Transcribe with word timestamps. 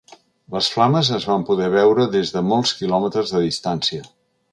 Les 0.53 0.69
flames 0.75 1.11
es 1.17 1.27
van 1.31 1.45
poder 1.49 1.67
veure 1.75 2.07
des 2.15 2.31
de 2.37 2.43
molts 2.53 2.73
quilòmetres 2.79 3.35
de 3.35 3.43
distància. 3.45 4.03